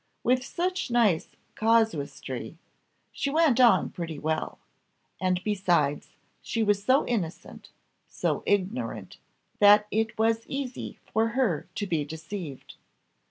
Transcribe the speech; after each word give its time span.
With 0.23 0.43
such 0.43 0.89
nice 0.89 1.27
casuistry 1.55 2.57
she 3.11 3.29
went 3.29 3.59
on 3.59 3.91
pretty 3.91 4.17
well; 4.17 4.57
and 5.21 5.39
besides, 5.43 6.15
she 6.41 6.63
was 6.63 6.83
so 6.83 7.05
innocent 7.05 7.69
so 8.07 8.41
ignorant, 8.47 9.17
that 9.59 9.85
it 9.91 10.17
was 10.17 10.47
easy 10.47 10.97
for 11.05 11.29
her 11.37 11.67
to 11.75 11.85
be 11.85 12.03
deceived. 12.03 12.77